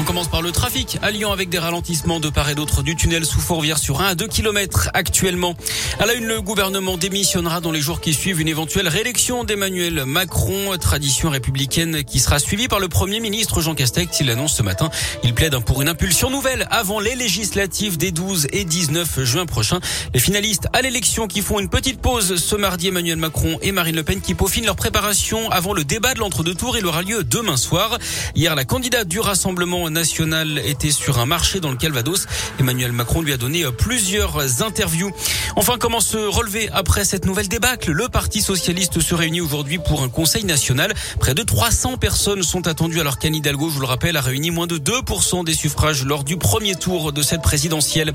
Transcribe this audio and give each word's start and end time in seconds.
On 0.00 0.02
commence 0.02 0.28
par 0.28 0.40
le 0.40 0.50
trafic 0.50 0.96
à 1.02 1.10
Lyon 1.10 1.30
avec 1.30 1.50
des 1.50 1.58
ralentissements 1.58 2.20
de 2.20 2.30
part 2.30 2.48
et 2.48 2.54
d'autre 2.54 2.82
du 2.82 2.96
tunnel 2.96 3.26
sous 3.26 3.38
Fourvière 3.38 3.76
sur 3.76 4.00
1 4.00 4.06
à 4.06 4.14
2 4.14 4.28
km 4.28 4.88
actuellement. 4.94 5.54
À 5.98 6.06
la 6.06 6.14
une, 6.14 6.24
le 6.24 6.40
gouvernement 6.40 6.96
démissionnera 6.96 7.60
dans 7.60 7.70
les 7.70 7.82
jours 7.82 8.00
qui 8.00 8.14
suivent 8.14 8.40
une 8.40 8.48
éventuelle 8.48 8.88
réélection 8.88 9.44
d'Emmanuel 9.44 10.06
Macron, 10.06 10.74
tradition 10.80 11.28
républicaine 11.28 12.02
qui 12.02 12.18
sera 12.18 12.38
suivie 12.38 12.66
par 12.66 12.80
le 12.80 12.88
Premier 12.88 13.20
ministre 13.20 13.60
Jean 13.60 13.74
Castex. 13.74 14.20
Il 14.20 14.28
l'annonce 14.28 14.56
ce 14.56 14.62
matin. 14.62 14.88
Il 15.22 15.34
plaide 15.34 15.58
pour 15.58 15.82
une 15.82 15.88
impulsion 15.88 16.30
nouvelle 16.30 16.66
avant 16.70 16.98
les 16.98 17.14
législatives 17.14 17.98
des 17.98 18.10
12 18.10 18.46
et 18.54 18.64
19 18.64 19.22
juin 19.24 19.44
prochains. 19.44 19.80
Les 20.14 20.20
finalistes 20.20 20.68
à 20.72 20.80
l'élection 20.80 21.26
qui 21.26 21.42
font 21.42 21.60
une 21.60 21.68
petite 21.68 22.00
pause 22.00 22.36
ce 22.36 22.56
mardi, 22.56 22.88
Emmanuel 22.88 23.18
Macron 23.18 23.58
et 23.60 23.70
Marine 23.70 23.96
Le 23.96 24.02
Pen 24.02 24.22
qui 24.22 24.32
peaufinent 24.32 24.64
leur 24.64 24.76
préparation 24.76 25.50
avant 25.50 25.74
le 25.74 25.84
débat 25.84 26.14
de 26.14 26.20
l'entre-deux 26.20 26.54
tours. 26.54 26.78
Il 26.78 26.86
aura 26.86 27.02
lieu 27.02 27.22
demain 27.22 27.58
soir. 27.58 27.98
Hier, 28.34 28.54
la 28.54 28.64
candidate 28.64 29.06
du 29.06 29.20
Rassemblement 29.20 29.89
national 29.90 30.60
était 30.64 30.90
sur 30.90 31.18
un 31.18 31.26
marché 31.26 31.60
dans 31.60 31.70
le 31.70 31.76
Calvados. 31.76 32.26
Emmanuel 32.58 32.92
Macron 32.92 33.22
lui 33.22 33.32
a 33.32 33.36
donné 33.36 33.64
euh, 33.64 33.70
plusieurs 33.70 34.62
interviews. 34.62 35.10
Enfin, 35.56 35.76
comment 35.78 36.00
se 36.00 36.16
relever 36.16 36.68
après 36.72 37.04
cette 37.04 37.26
nouvelle 37.26 37.48
débâcle? 37.48 37.90
Le 37.90 38.08
Parti 38.08 38.40
socialiste 38.40 39.00
se 39.00 39.14
réunit 39.14 39.40
aujourd'hui 39.40 39.78
pour 39.78 40.02
un 40.02 40.08
conseil 40.08 40.44
national. 40.44 40.94
Près 41.18 41.34
de 41.34 41.42
300 41.42 41.96
personnes 41.96 42.42
sont 42.42 42.66
attendues 42.66 43.00
alors 43.00 43.18
qu'Anne 43.18 43.34
Hidalgo, 43.34 43.68
je 43.68 43.74
vous 43.74 43.80
le 43.80 43.86
rappelle, 43.86 44.16
a 44.16 44.20
réuni 44.20 44.50
moins 44.50 44.66
de 44.66 44.78
2% 44.78 45.44
des 45.44 45.54
suffrages 45.54 46.04
lors 46.04 46.24
du 46.24 46.36
premier 46.36 46.76
tour 46.76 47.12
de 47.12 47.22
cette 47.22 47.42
présidentielle. 47.42 48.14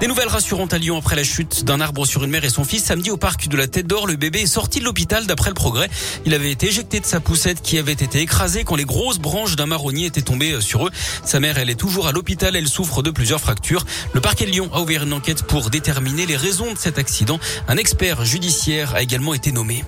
Des 0.00 0.06
nouvelles 0.06 0.28
rassurantes 0.28 0.74
à 0.74 0.78
Lyon 0.78 0.98
après 0.98 1.16
la 1.16 1.24
chute 1.24 1.64
d'un 1.64 1.80
arbre 1.80 2.06
sur 2.06 2.24
une 2.24 2.30
mère 2.30 2.44
et 2.44 2.50
son 2.50 2.64
fils 2.64 2.84
samedi 2.84 3.10
au 3.10 3.16
parc 3.16 3.48
de 3.48 3.56
la 3.56 3.66
Tête 3.66 3.86
d'Or. 3.86 4.06
Le 4.06 4.16
bébé 4.16 4.40
est 4.40 4.46
sorti 4.46 4.80
de 4.80 4.84
l'hôpital 4.84 5.26
d'après 5.26 5.50
le 5.50 5.54
progrès. 5.54 5.88
Il 6.26 6.34
avait 6.34 6.50
été 6.50 6.68
éjecté 6.68 7.00
de 7.00 7.06
sa 7.06 7.20
poussette 7.20 7.62
qui 7.62 7.78
avait 7.78 7.92
été 7.92 8.20
écrasée 8.20 8.64
quand 8.64 8.76
les 8.76 8.84
grosses 8.84 9.18
branches 9.18 9.56
d'un 9.56 9.66
marronnier 9.66 10.06
étaient 10.06 10.22
tombées 10.22 10.52
euh, 10.52 10.60
sur 10.60 10.86
eux. 10.86 10.90
Sa 11.24 11.40
mère, 11.40 11.58
elle 11.58 11.70
est 11.70 11.74
toujours 11.74 12.06
à 12.06 12.12
l'hôpital. 12.12 12.56
Elle 12.56 12.68
souffre 12.68 13.02
de 13.02 13.10
plusieurs 13.10 13.40
fractures. 13.40 13.84
Le 14.12 14.20
parquet 14.20 14.46
de 14.46 14.50
Lyon 14.50 14.70
a 14.72 14.80
ouvert 14.80 15.04
une 15.04 15.12
enquête 15.12 15.42
pour 15.42 15.70
déterminer 15.70 16.26
les 16.26 16.36
raisons 16.36 16.72
de 16.72 16.78
cet 16.78 16.98
accident. 16.98 17.38
Un 17.68 17.76
expert 17.76 18.24
judiciaire 18.24 18.94
a 18.94 19.02
également 19.02 19.34
été 19.34 19.52
nommé. 19.52 19.84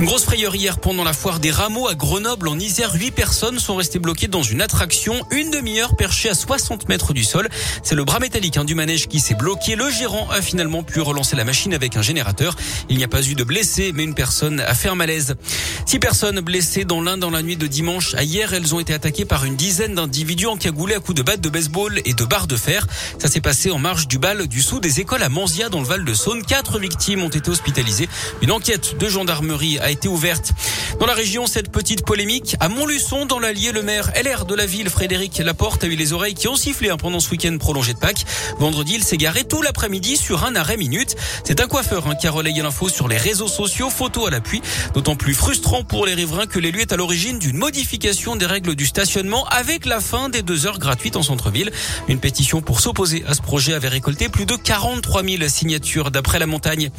Une 0.00 0.06
grosse 0.06 0.24
frayeur 0.24 0.54
hier 0.54 0.78
pendant 0.78 1.04
la 1.04 1.12
foire 1.12 1.40
des 1.40 1.50
rameaux 1.50 1.86
à 1.86 1.94
Grenoble 1.94 2.48
en 2.48 2.58
Isère. 2.58 2.94
Huit 2.94 3.10
personnes 3.10 3.58
sont 3.58 3.76
restées 3.76 3.98
bloquées 3.98 4.28
dans 4.28 4.42
une 4.42 4.62
attraction 4.62 5.22
une 5.30 5.50
demi-heure 5.50 5.94
perchée 5.94 6.30
à 6.30 6.34
60 6.34 6.88
mètres 6.88 7.12
du 7.12 7.22
sol. 7.22 7.50
C'est 7.82 7.94
le 7.94 8.04
bras 8.04 8.18
métallique 8.18 8.56
hein, 8.56 8.64
du 8.64 8.74
manège 8.74 9.08
qui 9.08 9.20
s'est 9.20 9.34
bloqué. 9.34 9.76
Le 9.76 9.90
gérant 9.90 10.26
a 10.30 10.40
finalement 10.40 10.82
pu 10.82 11.02
relancer 11.02 11.36
la 11.36 11.44
machine 11.44 11.74
avec 11.74 11.98
un 11.98 12.02
générateur. 12.02 12.56
Il 12.88 12.96
n'y 12.96 13.04
a 13.04 13.08
pas 13.08 13.20
eu 13.20 13.34
de 13.34 13.44
blessés, 13.44 13.92
mais 13.94 14.04
une 14.04 14.14
personne 14.14 14.60
a 14.60 14.72
fait 14.72 14.88
un 14.88 14.94
malaise. 14.94 15.36
Six 15.84 15.98
personnes 15.98 16.40
blessées 16.40 16.86
dans 16.86 17.02
l'un 17.02 17.18
dans 17.18 17.28
la 17.28 17.42
nuit 17.42 17.58
de 17.58 17.66
dimanche 17.66 18.14
à 18.14 18.22
hier. 18.22 18.54
Elles 18.54 18.74
ont 18.74 18.80
été 18.80 18.94
attaquées 18.94 19.26
par 19.26 19.44
une 19.44 19.56
dizaine 19.56 19.96
d'individus 19.96 20.46
encagoulés 20.46 20.94
à 20.94 21.00
coups 21.00 21.18
de 21.18 21.22
batte 21.22 21.42
de 21.42 21.50
baseball 21.50 22.00
et 22.06 22.14
de 22.14 22.24
barres 22.24 22.46
de 22.46 22.56
fer. 22.56 22.86
Ça 23.18 23.28
s'est 23.28 23.42
passé 23.42 23.70
en 23.70 23.78
marge 23.78 24.08
du 24.08 24.18
bal 24.18 24.48
du 24.48 24.62
sous 24.62 24.80
des 24.80 25.00
écoles 25.00 25.22
à 25.22 25.28
Manzia 25.28 25.68
dans 25.68 25.80
le 25.80 25.86
Val 25.86 26.06
de 26.06 26.14
Saône. 26.14 26.42
Quatre 26.42 26.78
victimes 26.78 27.22
ont 27.22 27.28
été 27.28 27.50
hospitalisées. 27.50 28.08
Une 28.40 28.50
enquête 28.50 28.96
de 28.98 29.06
gendarmerie 29.06 29.78
a 29.78 29.89
été 29.90 30.08
ouverte. 30.08 30.52
Dans 30.98 31.06
la 31.06 31.14
région, 31.14 31.46
cette 31.46 31.70
petite 31.70 32.04
polémique 32.04 32.56
à 32.60 32.68
Montluçon, 32.68 33.24
dans 33.24 33.38
l'Allier, 33.38 33.72
le 33.72 33.82
maire 33.82 34.10
LR 34.22 34.44
de 34.44 34.54
la 34.54 34.66
ville, 34.66 34.90
Frédéric 34.90 35.38
Laporte, 35.38 35.84
a 35.84 35.86
eu 35.86 35.94
les 35.94 36.12
oreilles 36.12 36.34
qui 36.34 36.48
ont 36.48 36.56
sifflé 36.56 36.90
hein, 36.90 36.96
pendant 36.96 37.20
ce 37.20 37.30
week-end 37.30 37.56
prolongé 37.58 37.94
de 37.94 37.98
Pâques. 37.98 38.24
Vendredi, 38.58 38.94
il 38.96 39.04
s'est 39.04 39.16
garé 39.16 39.44
tout 39.44 39.62
l'après-midi 39.62 40.16
sur 40.16 40.44
un 40.44 40.56
arrêt 40.56 40.76
minute. 40.76 41.16
C'est 41.44 41.60
un 41.60 41.68
coiffeur 41.68 42.06
hein, 42.06 42.14
qui 42.14 42.26
a 42.26 42.30
relayé 42.30 42.62
l'info 42.62 42.88
sur 42.88 43.08
les 43.08 43.16
réseaux 43.16 43.48
sociaux, 43.48 43.88
photos 43.88 44.28
à 44.28 44.30
l'appui. 44.30 44.60
D'autant 44.94 45.16
plus 45.16 45.34
frustrant 45.34 45.84
pour 45.84 46.06
les 46.06 46.14
riverains 46.14 46.46
que 46.46 46.58
l'élu 46.58 46.80
est 46.80 46.92
à 46.92 46.96
l'origine 46.96 47.38
d'une 47.38 47.56
modification 47.56 48.36
des 48.36 48.46
règles 48.46 48.74
du 48.74 48.86
stationnement 48.86 49.46
avec 49.46 49.86
la 49.86 50.00
fin 50.00 50.28
des 50.28 50.42
deux 50.42 50.66
heures 50.66 50.78
gratuites 50.78 51.16
en 51.16 51.22
centre-ville. 51.22 51.70
Une 52.08 52.18
pétition 52.18 52.60
pour 52.62 52.80
s'opposer 52.80 53.24
à 53.26 53.34
ce 53.34 53.42
projet 53.42 53.74
avait 53.74 53.88
récolté 53.88 54.28
plus 54.28 54.46
de 54.46 54.56
43 54.56 55.22
000 55.22 55.48
signatures 55.48 56.10
d'après 56.10 56.38
la 56.38 56.46
montagne. 56.46 56.90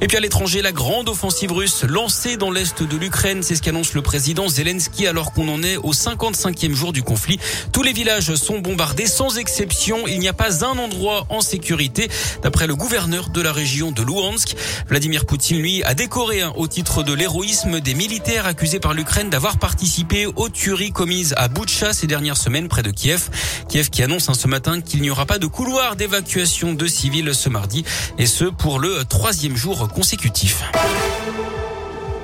Et 0.00 0.08
puis 0.08 0.16
à 0.16 0.20
l'étranger, 0.20 0.62
la 0.62 0.72
grande 0.72 1.08
offensive 1.08 1.52
russe 1.52 1.84
lancée 1.84 2.36
dans 2.36 2.50
l'est 2.50 2.82
de 2.82 2.96
l'Ukraine, 2.96 3.35
c'est 3.42 3.56
ce 3.56 3.62
qu'annonce 3.62 3.94
le 3.94 4.02
président 4.02 4.48
Zelensky 4.48 5.06
alors 5.06 5.32
qu'on 5.32 5.48
en 5.48 5.62
est 5.62 5.76
au 5.76 5.92
55e 5.92 6.74
jour 6.74 6.92
du 6.92 7.02
conflit. 7.02 7.38
Tous 7.72 7.82
les 7.82 7.92
villages 7.92 8.34
sont 8.34 8.58
bombardés 8.58 9.06
sans 9.06 9.38
exception. 9.38 10.06
Il 10.06 10.18
n'y 10.18 10.28
a 10.28 10.32
pas 10.32 10.64
un 10.64 10.78
endroit 10.78 11.26
en 11.28 11.40
sécurité. 11.40 12.08
D'après 12.42 12.66
le 12.66 12.76
gouverneur 12.76 13.28
de 13.30 13.40
la 13.40 13.52
région 13.52 13.90
de 13.90 14.02
Luhansk, 14.02 14.54
Vladimir 14.88 15.26
Poutine, 15.26 15.58
lui, 15.58 15.82
a 15.84 15.94
décoré 15.94 16.42
hein, 16.42 16.52
au 16.56 16.68
titre 16.68 17.02
de 17.02 17.12
l'héroïsme 17.12 17.80
des 17.80 17.94
militaires 17.94 18.46
accusés 18.46 18.80
par 18.80 18.94
l'Ukraine 18.94 19.30
d'avoir 19.30 19.58
participé 19.58 20.26
aux 20.26 20.48
tueries 20.48 20.92
commises 20.92 21.34
à 21.36 21.48
Boutcha 21.48 21.92
ces 21.92 22.06
dernières 22.06 22.36
semaines 22.36 22.68
près 22.68 22.82
de 22.82 22.90
Kiev. 22.90 23.28
Kiev 23.68 23.90
qui 23.90 24.02
annonce 24.02 24.28
hein, 24.28 24.34
ce 24.34 24.48
matin 24.48 24.80
qu'il 24.80 25.02
n'y 25.02 25.10
aura 25.10 25.26
pas 25.26 25.38
de 25.38 25.46
couloir 25.46 25.96
d'évacuation 25.96 26.72
de 26.72 26.86
civils 26.86 27.34
ce 27.34 27.48
mardi 27.48 27.84
et 28.18 28.26
ce 28.26 28.44
pour 28.44 28.78
le 28.78 29.04
troisième 29.04 29.56
jour 29.56 29.88
consécutif. 29.88 30.62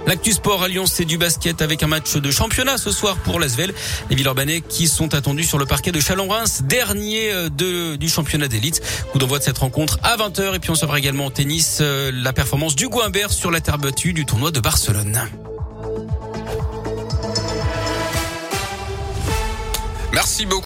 L'actu 0.07 0.33
sport 0.33 0.63
à 0.63 0.69
Lyon, 0.69 0.85
du 1.07 1.17
basket 1.17 1.63
avec 1.63 1.83
un 1.83 1.87
match 1.87 2.17
de 2.17 2.31
championnat 2.31 2.77
ce 2.77 2.91
soir 2.91 3.17
pour 3.17 3.39
l'Asvel. 3.39 3.73
Les 4.11 4.17
Villeurbanais 4.17 4.61
qui 4.61 4.89
sont 4.89 5.15
attendus 5.15 5.45
sur 5.45 5.59
le 5.59 5.67
parquet 5.67 5.93
de 5.93 6.01
Chalon-Reims, 6.01 6.63
dernier 6.65 7.33
euh, 7.33 7.49
de, 7.49 7.97
du 7.97 8.09
championnat 8.09 8.49
d'élite. 8.49 8.83
Coup 9.13 9.19
d'envoi 9.19 9.39
de 9.39 9.45
cette 9.45 9.59
rencontre 9.59 9.99
à 10.03 10.17
20h. 10.17 10.57
Et 10.57 10.59
puis 10.59 10.71
on 10.71 10.75
saura 10.75 10.99
également 10.99 11.27
en 11.27 11.31
tennis 11.31 11.79
euh, 11.81 12.11
la 12.13 12.33
performance 12.33 12.77
du 12.77 12.89
Guimbert 12.89 13.33
sur 13.33 13.51
la 13.51 13.61
terre 13.61 13.79
battue 13.79 14.13
du 14.13 14.27
tournoi 14.27 14.51
de 14.51 14.61
Barcelone. 14.61 15.29
Merci 20.13 20.47
beaucoup. 20.47 20.61